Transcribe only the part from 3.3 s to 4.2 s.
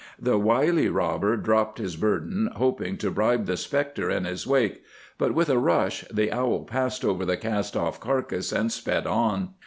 the spectre